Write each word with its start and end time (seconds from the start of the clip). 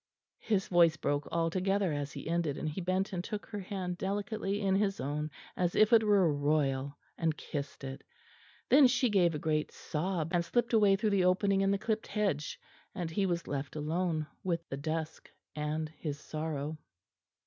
His 0.39 0.67
voice 0.67 0.97
broke 0.97 1.27
altogether 1.31 1.93
as 1.93 2.11
he 2.11 2.27
ended, 2.27 2.57
and 2.57 2.67
he 2.67 2.81
bent 2.81 3.13
and 3.13 3.23
took 3.23 3.45
her 3.45 3.59
hand 3.59 3.99
delicately 3.99 4.59
in 4.59 4.75
his 4.75 4.99
own, 4.99 5.29
as 5.55 5.75
if 5.75 5.93
it 5.93 6.01
were 6.03 6.33
royal, 6.35 6.97
and 7.19 7.37
kissed 7.37 7.83
it. 7.83 8.03
Then 8.67 8.87
she 8.87 9.11
gave 9.11 9.35
a 9.35 9.37
great 9.37 9.71
sob 9.71 10.29
and 10.33 10.43
slipped 10.43 10.73
away 10.73 10.95
through 10.95 11.11
the 11.11 11.25
opening 11.25 11.61
in 11.61 11.69
the 11.69 11.77
clipped 11.77 12.07
hedge; 12.07 12.59
and 12.95 13.11
he 13.11 13.27
was 13.27 13.45
left 13.47 13.75
alone 13.75 14.25
with 14.43 14.67
the 14.69 14.77
dusk 14.77 15.29
and 15.55 15.89
his 15.89 16.19
sorrow. 16.19 16.79